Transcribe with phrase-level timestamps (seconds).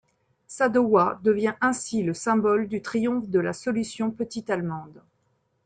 [0.47, 4.99] Sadowa devient ainsi le symbole du triomphe de la solution petite-allemande.